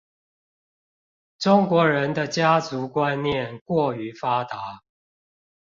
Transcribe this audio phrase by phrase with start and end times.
[1.37, 4.81] 中國人的家族觀念過於發達